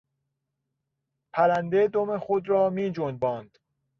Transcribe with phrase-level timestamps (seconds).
[1.33, 3.57] پرنده دم خود را میجنباند.